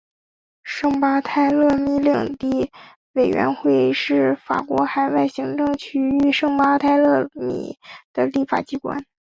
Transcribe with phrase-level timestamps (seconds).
[0.63, 2.71] 圣巴泰勒米领地
[3.13, 7.77] 委员会是法国海外行政区域圣巴泰勒米
[8.11, 9.05] 的立法机关。